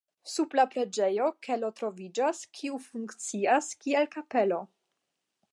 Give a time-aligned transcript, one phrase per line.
[0.35, 4.63] Sub la preĝejo kelo troviĝas, kiu funkcias, kiel kapelo.